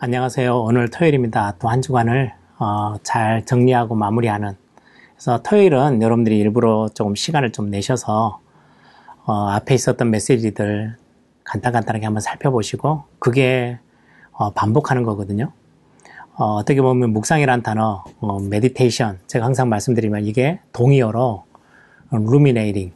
안녕하세요. 0.00 0.60
오늘 0.62 0.88
토요일입니다. 0.90 1.56
또 1.58 1.68
한 1.68 1.82
주간을 1.82 2.32
어, 2.58 2.94
잘 3.02 3.44
정리하고 3.44 3.96
마무리하는. 3.96 4.54
그래서 5.14 5.42
토요일은 5.42 6.02
여러분들이 6.02 6.38
일부러 6.38 6.88
조금 6.94 7.16
시간을 7.16 7.50
좀 7.50 7.68
내셔서 7.70 8.38
어, 9.24 9.32
앞에 9.50 9.74
있었던 9.74 10.08
메시지들 10.08 10.96
간단간단하게 11.42 12.04
한번 12.04 12.20
살펴보시고 12.20 13.02
그게 13.18 13.80
어, 14.30 14.50
반복하는 14.50 15.02
거거든요. 15.02 15.50
어떻게 16.36 16.80
보면 16.80 17.10
묵상이란 17.12 17.64
단어, 17.64 18.04
어, 18.20 18.38
meditation 18.38 19.18
제가 19.26 19.44
항상 19.46 19.68
말씀드리면 19.68 20.26
이게 20.26 20.60
동의어로 20.72 21.42
ruminating, 22.12 22.92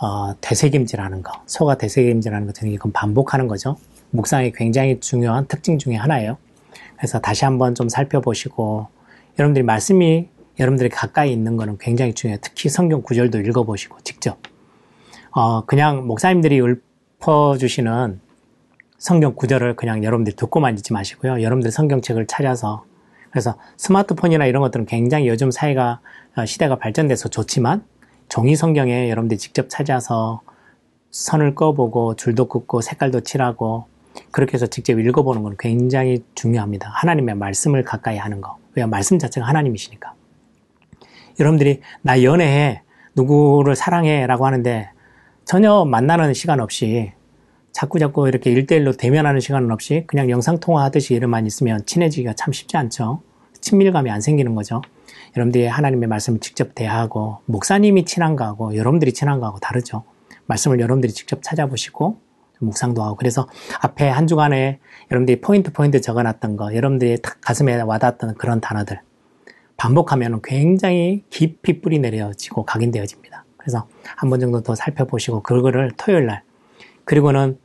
어, 0.00 0.32
되새김질하는 0.40 1.22
거, 1.22 1.42
소가 1.44 1.76
되새김질하는 1.76 2.46
것 2.46 2.54
등이 2.54 2.72
이건 2.72 2.90
반복하는 2.92 3.48
거죠. 3.48 3.76
묵상이 4.12 4.52
굉장히 4.52 5.00
중요한 5.00 5.46
특징 5.46 5.78
중에 5.78 5.96
하나예요. 5.96 6.38
그래서 6.96 7.18
다시 7.18 7.44
한번 7.44 7.74
좀 7.74 7.88
살펴보시고 7.88 8.86
여러분들이 9.38 9.64
말씀이 9.64 10.28
여러분들이 10.58 10.88
가까이 10.88 11.32
있는 11.32 11.56
거는 11.56 11.78
굉장히 11.78 12.14
중요해요. 12.14 12.38
특히 12.40 12.68
성경 12.68 13.02
구절도 13.02 13.40
읽어보시고 13.40 13.98
직접 14.04 14.38
어, 15.32 15.64
그냥 15.64 16.06
목사님들이 16.06 16.60
읊어주시는 16.60 18.20
성경 18.98 19.34
구절을 19.34 19.76
그냥 19.76 20.04
여러분들이 20.04 20.36
듣고만 20.36 20.76
있지 20.76 20.92
마시고요. 20.92 21.42
여러분들 21.42 21.70
성경책을 21.72 22.26
찾아서 22.26 22.84
그래서 23.30 23.56
스마트폰이나 23.78 24.44
이런 24.46 24.60
것들은 24.62 24.84
굉장히 24.86 25.26
요즘 25.26 25.50
사회가 25.50 26.00
어, 26.36 26.44
시대가 26.44 26.76
발전돼서 26.76 27.28
좋지만 27.30 27.84
종이 28.28 28.54
성경에 28.54 29.10
여러분들이 29.10 29.38
직접 29.38 29.68
찾아서 29.68 30.42
선을 31.10 31.54
꺼보고 31.54 32.14
줄도 32.16 32.46
긋고 32.46 32.80
색깔도 32.80 33.20
칠하고 33.20 33.86
그렇게 34.32 34.54
해서 34.54 34.66
직접 34.66 34.98
읽어보는 34.98 35.42
건 35.42 35.56
굉장히 35.58 36.24
중요합니다. 36.34 36.90
하나님의 36.92 37.36
말씀을 37.36 37.84
가까이 37.84 38.16
하는 38.16 38.40
거. 38.40 38.56
왜 38.74 38.84
말씀 38.86 39.18
자체가 39.18 39.46
하나님이시니까. 39.46 40.14
여러분들이 41.38 41.80
나 42.00 42.22
연애해, 42.22 42.82
누구를 43.14 43.76
사랑해 43.76 44.26
라고 44.26 44.46
하는데 44.46 44.90
전혀 45.44 45.84
만나는 45.84 46.34
시간 46.34 46.60
없이 46.60 47.12
자꾸 47.72 47.98
자꾸 47.98 48.28
이렇게 48.28 48.50
일대일로 48.50 48.92
대면하는 48.92 49.40
시간은 49.40 49.70
없이 49.70 50.04
그냥 50.06 50.30
영상통화 50.30 50.84
하듯이 50.84 51.14
이름만 51.14 51.46
있으면 51.46 51.84
친해지기가 51.86 52.34
참 52.34 52.52
쉽지 52.52 52.76
않죠. 52.76 53.22
친밀감이 53.60 54.10
안 54.10 54.20
생기는 54.20 54.54
거죠. 54.54 54.82
여러분들이 55.36 55.66
하나님의 55.66 56.08
말씀을 56.08 56.40
직접 56.40 56.74
대하고 56.74 57.38
목사님이 57.46 58.04
친한 58.04 58.36
거하고 58.36 58.76
여러분들이 58.76 59.12
친한 59.12 59.40
거하고 59.40 59.58
다르죠. 59.58 60.04
말씀을 60.46 60.80
여러분들이 60.80 61.12
직접 61.12 61.42
찾아보시고 61.42 62.18
묵상도 62.64 63.02
하고 63.02 63.16
그래서 63.16 63.48
앞에 63.80 64.08
한 64.08 64.26
주간에 64.26 64.78
여러분들이 65.10 65.40
포인트 65.40 65.72
포인트 65.72 66.00
적어놨던 66.00 66.56
거 66.56 66.74
여러분들이 66.74 67.20
탁 67.22 67.38
가슴에 67.40 67.80
와닿았던 67.80 68.34
그런 68.36 68.60
단어들 68.60 69.00
반복하면 69.76 70.40
굉장히 70.42 71.24
깊이 71.30 71.80
뿌리 71.80 71.98
내려지고 71.98 72.64
각인되어집니다. 72.64 73.44
그래서 73.56 73.86
한 74.16 74.30
번 74.30 74.40
정도 74.40 74.62
더 74.62 74.74
살펴보시고 74.74 75.42
그거를 75.42 75.90
토요일 75.96 76.26
날 76.26 76.42
그리고는 77.04 77.58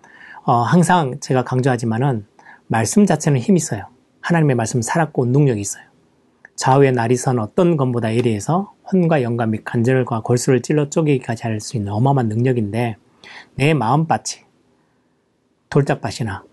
어, 0.44 0.62
항상 0.62 1.20
제가 1.20 1.44
강조하지만은 1.44 2.26
말씀 2.68 3.06
자체는 3.06 3.40
힘이 3.40 3.58
있어요. 3.58 3.84
하나님의 4.22 4.56
말씀 4.56 4.82
살았고 4.82 5.26
능력이 5.28 5.60
있어요. 5.62 5.84
좌우의 6.56 6.94
날이 6.94 7.16
선 7.16 7.38
어떤 7.40 7.78
것보다 7.78 8.16
예리해서 8.16 8.74
혼과 8.92 9.22
영감 9.22 9.52
및 9.52 9.64
간절과 9.64 10.22
골수를 10.22 10.62
찔러 10.62 10.90
쪼개기까지 10.90 11.44
할 11.44 11.60
수 11.60 11.78
있는 11.78 11.92
어마어마한 11.92 12.30
능력인데 12.30 12.96
내 13.56 13.74
마음밭이 13.74 14.47
돌짝밭이나 15.70 16.44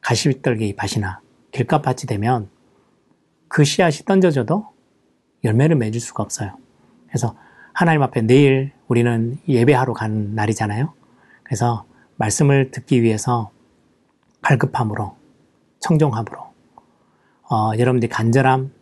가시떨기 0.00 0.76
밭이나 0.76 1.20
길가밭이 1.52 2.06
되면 2.06 2.48
그 3.48 3.64
씨앗이 3.64 4.04
던져져도 4.04 4.66
열매를 5.44 5.76
맺을 5.76 6.00
수가 6.00 6.22
없어요. 6.22 6.56
그래서 7.08 7.36
하나님 7.72 8.02
앞에 8.02 8.22
내일 8.22 8.72
우리는 8.88 9.38
예배하러 9.48 9.92
가는 9.92 10.34
날이잖아요. 10.34 10.92
그래서 11.42 11.84
말씀을 12.16 12.70
듣기 12.70 13.02
위해서 13.02 13.50
갈급함으로, 14.42 15.16
청정함으로, 15.80 16.38
어, 17.50 17.72
여러분들이 17.78 18.08
간절함, 18.08 18.72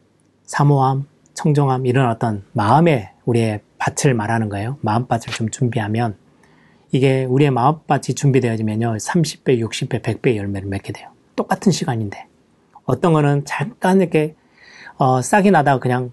사모함, 0.45 1.07
청정함, 1.35 1.87
이런 1.87 2.11
어떤 2.11 2.45
마음의 2.53 3.13
우리의 3.25 3.63
밭을 3.79 4.15
말하는 4.15 4.49
거예요. 4.49 4.79
마음밭을 4.83 5.33
좀 5.33 5.49
준비하면 5.51 6.17
이게 6.91 7.25
우리의 7.25 7.51
마음밭이 7.51 8.15
준비되어지면요. 8.15 8.97
30배, 8.97 9.61
60배, 9.61 10.01
100배 10.01 10.37
열매를 10.37 10.69
맺게 10.69 10.93
돼요. 10.93 11.09
똑같은 11.37 11.71
시간인데. 11.71 12.27
어떤 12.85 13.13
거는 13.13 13.45
잠깐 13.45 14.01
이렇게, 14.01 14.35
어, 14.97 15.21
싹이 15.21 15.51
나다가 15.51 15.79
그냥 15.79 16.13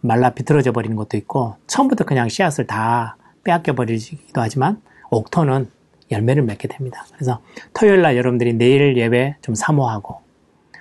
말라 0.00 0.30
비틀어져 0.30 0.72
버리는 0.72 0.96
것도 0.96 1.16
있고, 1.18 1.56
처음부터 1.66 2.04
그냥 2.04 2.28
씨앗을 2.28 2.66
다 2.66 3.16
빼앗겨 3.44 3.74
버리기도 3.74 4.40
하지만, 4.40 4.80
옥토는 5.10 5.70
열매를 6.10 6.42
맺게 6.42 6.68
됩니다. 6.68 7.04
그래서 7.12 7.40
토요일 7.74 8.00
날 8.00 8.16
여러분들이 8.16 8.54
내일 8.54 8.96
예배 8.96 9.36
좀 9.42 9.54
사모하고, 9.54 10.20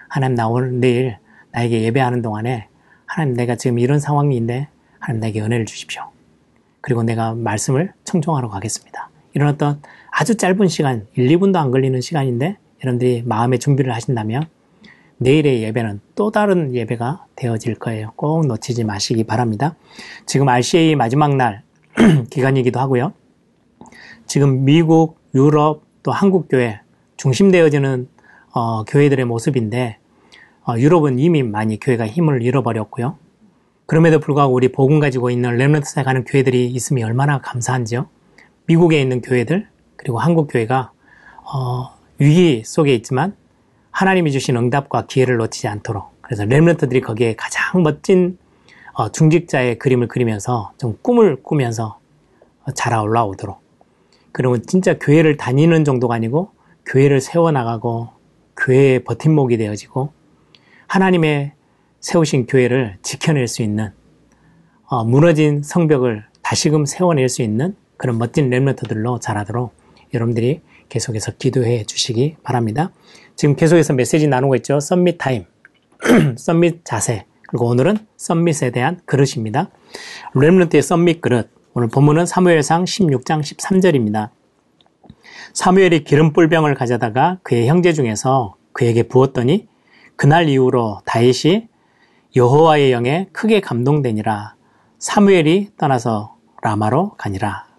하나님 0.08 0.36
나 0.36 0.48
오늘 0.48 0.80
내일 0.80 1.18
나에게 1.52 1.82
예배하는 1.84 2.22
동안에, 2.22 2.68
하나님 3.06 3.36
내가 3.36 3.56
지금 3.56 3.80
이런 3.80 4.00
상황인데, 4.00 4.70
하나님 5.00 5.20
나에게 5.20 5.42
은혜를 5.42 5.66
주십시오. 5.66 6.04
그리고 6.80 7.04
내가 7.04 7.34
말씀을 7.34 7.94
청종하러 8.06 8.50
가겠습니다. 8.50 9.10
이런 9.34 9.50
어떤 9.50 9.82
아주 10.12 10.36
짧은 10.36 10.68
시간, 10.68 11.08
1, 11.16 11.28
2분도 11.28 11.58
안 11.58 11.72
걸리는 11.72 12.00
시간인데 12.02 12.58
여러분들이 12.84 13.24
마음의 13.26 13.60
준비를 13.60 13.94
하신다면 13.94 14.48
내일의 15.18 15.64
예배는 15.64 16.02
또 16.16 16.32
다른 16.32 16.74
예배가 16.76 17.26
되어질 17.36 17.76
거예요. 17.76 18.12
꼭 18.16 18.46
놓치지 18.46 18.84
마시기 18.84 19.24
바랍니다. 19.24 19.76
지금 20.26 20.50
RCA 20.50 20.96
마지막 20.96 21.36
날 21.36 21.64
기간이기도 22.30 22.80
하고요. 22.80 23.14
지금 24.26 24.66
미국, 24.66 25.20
유럽, 25.34 25.84
또 26.04 26.12
한국 26.12 26.48
교회 26.50 26.82
중심되어지는 27.18 28.08
어, 28.54 28.84
교회들의 28.84 29.26
모습인데 29.26 29.98
어, 30.66 30.78
유럽은 30.78 31.20
이미 31.20 31.44
많이 31.44 31.80
교회가 31.80 32.08
힘을 32.08 32.44
잃어버렸고요. 32.44 33.18
그럼에도 33.86 34.20
불구하고 34.20 34.54
우리 34.54 34.72
복음 34.72 35.00
가지고 35.00 35.30
있는 35.30 35.58
레너트사에 35.58 36.04
가는 36.04 36.24
교회들이 36.24 36.68
있으면 36.68 37.06
얼마나 37.06 37.40
감사한지요. 37.40 38.08
미국에 38.66 39.02
있는 39.02 39.22
교회들 39.22 39.68
그리고 39.96 40.20
한국 40.20 40.48
교회가 40.48 40.92
어, 41.44 41.90
위기 42.18 42.64
속에 42.66 42.94
있지만 42.96 43.36
하나님이 43.92 44.32
주신 44.32 44.56
응답과 44.58 45.08
기회를 45.08 45.38
놓치지 45.38 45.68
않도록 45.68 46.14
그래서 46.22 46.46
렘런트들이 46.46 47.02
거기에 47.02 47.36
가장 47.36 47.84
멋진 47.84 48.38
어, 48.94 49.12
중직자의 49.12 49.80
그림을 49.80 50.08
그리면서 50.08 50.72
좀 50.78 50.98
꿈을 51.02 51.42
꾸면서 51.42 52.00
자라 52.76 53.02
올라오도록. 53.02 53.62
그러면 54.32 54.64
진짜 54.66 54.98
교회를 54.98 55.38
다니는 55.38 55.84
정도가 55.84 56.16
아니고 56.16 56.52
교회를 56.86 57.22
세워나가고 57.22 58.10
교회의 58.58 59.04
버팀목이 59.04 59.58
되어지고 59.58 60.12
하나님의 60.88 61.54
세우신 62.00 62.46
교회를 62.46 62.98
지켜낼 63.02 63.48
수 63.48 63.62
있는 63.62 63.92
어, 64.86 65.04
무너진 65.04 65.64
성벽을 65.64 66.26
다시금 66.42 66.86
세워낼 66.86 67.30
수 67.30 67.42
있는 67.42 67.76
그런 68.04 68.18
멋진 68.18 68.50
Remnant들로 68.50 69.22
자라도록 69.22 69.74
여러분들이 70.14 70.60
계속해서 70.90 71.38
기도해 71.40 71.86
주시기 71.86 72.36
바랍니다. 72.44 72.92
지금 73.38 73.56
계속해서 73.56 73.94
메시지 73.94 74.28
나누고 74.28 74.58
있죠. 74.58 74.82
summit 74.82 75.18
time, 75.18 75.46
summit 76.36 76.84
자세, 76.84 77.26
그리고 77.48 77.68
오늘은 77.68 77.96
summit에 78.18 78.72
대한 78.72 79.00
그릇입니다. 79.06 79.70
Remnant의 80.36 80.82
summit 80.82 81.22
그릇. 81.22 81.50
오늘 81.76 81.88
본문은 81.88 82.26
사무엘상 82.26 82.84
16장 82.84 83.40
13절입니다. 83.40 84.32
사무엘이 85.54 86.04
기름 86.04 86.34
뿔병을 86.34 86.76
가져다가 86.76 87.38
그의 87.42 87.70
형제 87.70 87.94
중에서 87.94 88.58
그에게 88.74 89.04
부었더니 89.04 89.70
그날 90.18 90.50
이후로 90.50 91.04
다윗이 91.06 91.70
여호와의 92.36 92.92
영에 92.92 93.30
크게 93.32 93.62
감동되니라. 93.62 94.56
사무엘이 95.00 95.70
떠나서 95.78 96.36
라마로 96.62 97.12
가니라. 97.12 97.73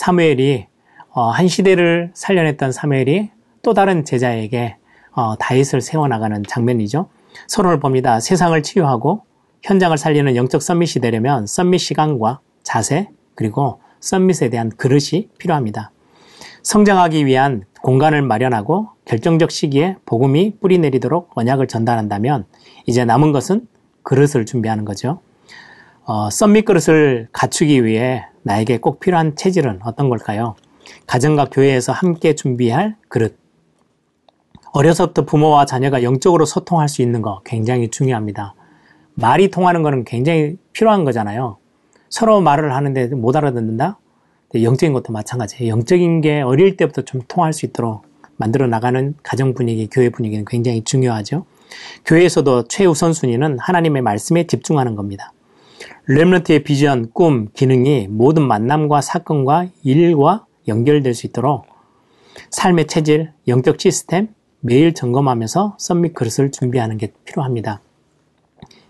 사무엘이 0.00 0.66
어, 1.10 1.28
한 1.28 1.46
시대를 1.46 2.10
살려냈던 2.14 2.72
사무엘이 2.72 3.30
또 3.60 3.74
다른 3.74 4.02
제자에게 4.06 4.76
어, 5.12 5.36
다윗을 5.36 5.82
세워나가는 5.82 6.42
장면이죠. 6.48 7.10
서론을 7.48 7.80
봅니다. 7.80 8.18
세상을 8.18 8.62
치유하고 8.62 9.24
현장을 9.62 9.98
살리는 9.98 10.36
영적 10.36 10.62
썸밋이 10.62 11.02
되려면 11.02 11.46
썸밋 11.46 11.78
시간과 11.80 12.40
자세 12.62 13.10
그리고 13.34 13.82
썸밋에 14.00 14.48
대한 14.48 14.70
그릇이 14.70 15.28
필요합니다. 15.36 15.90
성장하기 16.62 17.26
위한 17.26 17.64
공간을 17.82 18.22
마련하고 18.22 18.88
결정적 19.04 19.50
시기에 19.50 19.96
복음이 20.06 20.60
뿌리 20.60 20.78
내리도록 20.78 21.32
언약을 21.34 21.66
전달한다면 21.66 22.46
이제 22.86 23.04
남은 23.04 23.32
것은 23.32 23.68
그릇을 24.02 24.46
준비하는 24.46 24.86
거죠. 24.86 25.20
어, 26.04 26.30
썸밋 26.30 26.64
그릇을 26.64 27.28
갖추기 27.32 27.84
위해 27.84 28.24
나에게 28.42 28.78
꼭 28.78 29.00
필요한 29.00 29.36
체질은 29.36 29.80
어떤 29.84 30.08
걸까요? 30.08 30.56
가정과 31.06 31.46
교회에서 31.46 31.92
함께 31.92 32.34
준비할 32.34 32.96
그릇. 33.08 33.38
어려서부터 34.72 35.24
부모와 35.24 35.66
자녀가 35.66 36.02
영적으로 36.02 36.44
소통할 36.44 36.88
수 36.88 37.02
있는 37.02 37.22
거 37.22 37.42
굉장히 37.44 37.88
중요합니다. 37.88 38.54
말이 39.14 39.50
통하는 39.50 39.82
거는 39.82 40.04
굉장히 40.04 40.56
필요한 40.72 41.04
거잖아요. 41.04 41.58
서로 42.08 42.40
말을 42.40 42.74
하는데 42.74 43.08
못 43.08 43.36
알아듣는다? 43.36 43.98
영적인 44.54 44.92
것도 44.92 45.12
마찬가지예요. 45.12 45.70
영적인 45.70 46.20
게 46.20 46.40
어릴 46.40 46.76
때부터 46.76 47.02
좀 47.02 47.20
통할 47.28 47.52
수 47.52 47.66
있도록 47.66 48.02
만들어 48.36 48.66
나가는 48.66 49.14
가정 49.22 49.54
분위기, 49.54 49.88
교회 49.88 50.08
분위기는 50.08 50.44
굉장히 50.46 50.82
중요하죠. 50.82 51.44
교회에서도 52.04 52.64
최우선 52.64 53.12
순위는 53.12 53.58
하나님의 53.58 54.02
말씀에 54.02 54.46
집중하는 54.46 54.96
겁니다. 54.96 55.32
렘런트의 56.06 56.62
비전, 56.62 57.10
꿈, 57.12 57.48
기능이 57.52 58.08
모든 58.08 58.46
만남과 58.46 59.00
사건과 59.00 59.68
일과 59.82 60.46
연결될 60.68 61.14
수 61.14 61.26
있도록 61.26 61.66
삶의 62.50 62.86
체질, 62.86 63.32
영적 63.48 63.80
시스템 63.80 64.28
매일 64.60 64.92
점검하면서 64.94 65.76
썸밋 65.78 66.14
그릇을 66.14 66.50
준비하는 66.50 66.98
게 66.98 67.12
필요합니다. 67.24 67.80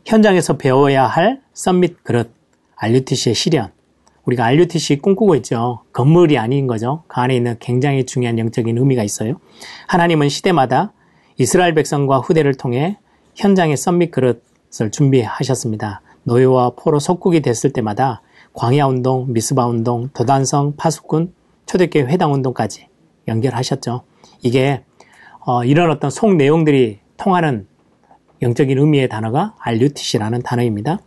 현장에서 0.05 0.57
배워야 0.57 1.07
할 1.07 1.41
썸밋 1.55 2.03
그릇, 2.03 2.33
RUTC의 2.77 3.35
실현. 3.35 3.71
우리가 4.25 4.47
RUTC 4.47 4.99
꿈꾸고 4.99 5.35
있죠. 5.37 5.83
건물이 5.93 6.39
아닌 6.39 6.67
거죠. 6.67 7.05
그 7.07 7.21
안에 7.21 7.37
있는 7.37 7.57
굉장히 7.61 8.05
중요한 8.05 8.39
영적인 8.39 8.77
의미가 8.77 9.03
있어요. 9.03 9.41
하나님은 9.87 10.29
시대마다 10.29 10.93
이스라엘 11.37 11.75
백성과 11.75 12.19
후대를 12.19 12.55
통해 12.55 12.99
현장의 13.35 13.77
썸밋 13.77 14.11
그릇을 14.11 14.91
준비하셨습니다. 14.91 16.03
노예와 16.25 16.71
포로 16.77 16.99
속국이 16.99 17.41
됐을 17.41 17.73
때마다 17.73 18.23
광야 18.53 18.87
운동, 18.87 19.33
미스바 19.33 19.67
운동, 19.67 20.09
도단성, 20.13 20.75
파수꾼, 20.77 21.33
초대교회 21.67 22.05
회당 22.07 22.33
운동까지 22.33 22.89
연결하셨죠. 23.29 24.03
이게 24.43 24.85
어, 25.41 25.65
이런 25.65 25.91
어떤 25.91 26.11
속 26.11 26.35
내용들이 26.35 27.01
통하는 27.17 27.67
영적인 28.43 28.79
의미의 28.79 29.09
단어가 29.09 29.55
알류티시라는 29.59 30.43
단어입니다. 30.43 30.99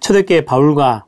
초대교회 0.00 0.44
바울과 0.44 1.04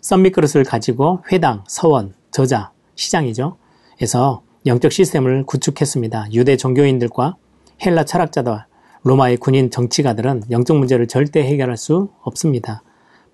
썸밋 0.00 0.32
그릇을 0.32 0.64
가지고 0.64 1.22
회당, 1.32 1.64
서원, 1.66 2.14
저자, 2.30 2.70
시장이죠. 2.94 3.56
에서 4.00 4.42
영적 4.64 4.92
시스템을 4.92 5.44
구축했습니다. 5.44 6.32
유대 6.32 6.56
종교인들과 6.56 7.36
헬라 7.84 8.04
철학자들, 8.04 8.64
로마의 9.08 9.38
군인 9.38 9.70
정치가들은 9.70 10.42
영적 10.50 10.76
문제를 10.76 11.08
절대 11.08 11.42
해결할 11.42 11.78
수 11.78 12.10
없습니다. 12.20 12.82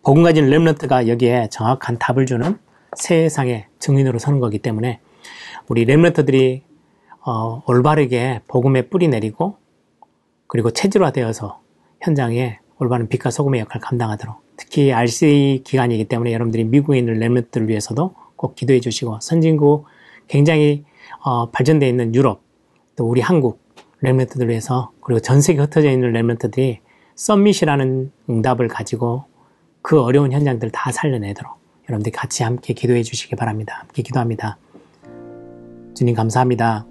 복음 0.05 0.23
가진 0.23 0.49
렘너트가 0.49 1.09
여기에 1.09 1.49
정확한 1.51 1.99
답을 1.99 2.27
주는 2.27 2.57
세상의 2.97 3.67
증인으로 3.81 4.21
서는 4.21 4.39
거기 4.39 4.61
때문에 4.61 5.01
우리 5.67 5.85
렘너트들이 5.85 6.63
어, 7.27 7.63
올바르게 7.67 8.43
복음의 8.47 8.89
뿌리 8.89 9.09
내리고 9.09 9.57
그리고 10.47 10.71
체질화되어서 10.71 11.61
현장에 12.03 12.61
올바른 12.79 13.09
빛과 13.09 13.31
소금의 13.31 13.63
역할을 13.63 13.81
감당하도록 13.81 14.37
특히 14.57 14.93
RC 14.93 15.63
기간이기 15.65 16.05
때문에 16.05 16.33
여러분들이 16.33 16.63
미국에 16.63 16.99
있는 16.99 17.19
렘너트를 17.19 17.69
위해서도 17.69 18.15
꼭 18.37 18.55
기도해 18.55 18.79
주시고 18.79 19.19
선진국 19.21 19.87
굉장히 20.29 20.85
어, 21.25 21.51
발전되어 21.51 21.89
있는 21.89 22.15
유럽 22.15 22.43
또 22.95 23.09
우리 23.09 23.21
한국 23.21 23.64
렘너트들을 24.05 24.51
위해서 24.51 24.93
그리고 25.01 25.21
전 25.21 25.41
세계 25.41 25.61
흩어져 25.61 25.91
있는 25.91 26.13
렘너트들이 26.13 26.81
썸밋이라는 27.17 28.13
응답을 28.29 28.69
가지고 28.69 29.25
그 29.83 30.01
어려운 30.01 30.33
현장들을 30.33 30.71
다 30.73 30.93
살려내도록 30.93 31.53
여러분들이 31.89 32.13
같이 32.13 32.43
함께 32.43 32.75
기도해 32.75 33.03
주시기 33.03 33.35
바랍니다. 33.35 33.79
함께 33.81 34.03
기도합니다. 34.03 34.59
주님 35.95 36.15
감사합니다. 36.15 36.87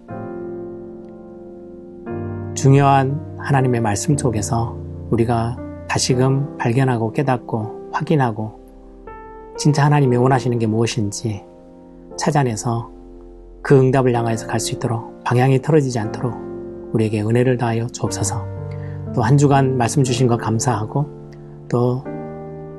중요한 2.55 3.37
하나님의 3.39 3.81
말씀 3.81 4.17
속에서 4.17 4.77
우리가 5.11 5.57
다시금 5.87 6.57
발견하고 6.57 7.11
깨닫고 7.11 7.89
확인하고 7.91 8.59
진짜 9.57 9.85
하나님이 9.85 10.17
원하시는 10.17 10.57
게 10.57 10.65
무엇인지 10.65 11.43
찾아내서 12.17 12.91
그 13.61 13.79
응답을 13.79 14.15
향하여서 14.15 14.47
갈 14.47 14.59
수 14.59 14.73
있도록 14.73 15.23
방향이 15.23 15.61
틀어지지 15.61 15.99
않도록 15.99 16.52
우리에게 16.93 17.21
은혜를 17.21 17.57
다하여 17.57 17.87
주옵소서. 17.87 18.45
또 19.13 19.21
한 19.21 19.37
주간 19.37 19.77
말씀 19.77 20.03
주신 20.03 20.27
것 20.27 20.37
감사하고 20.37 21.05
또 21.69 22.03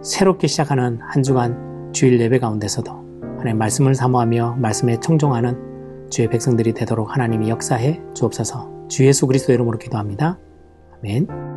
새롭게 0.03 0.47
시작하는 0.47 0.99
한 1.01 1.23
주간 1.23 1.93
주일 1.93 2.21
예배 2.21 2.39
가운데서도 2.41 2.91
하나님 3.39 3.59
말씀을 3.59 3.95
사모하며 3.95 4.57
말씀에 4.59 4.99
청종하는 5.01 6.09
주의 6.11 6.29
백성들이 6.29 6.75
되도록 6.75 7.15
하나님이 7.15 7.49
역사해 7.49 8.01
주옵소서. 8.15 8.89
주 8.89 9.07
예수 9.07 9.27
그리스도 9.27 9.53
이름으로 9.53 9.79
기도합니다. 9.79 10.39
아멘. 10.99 11.54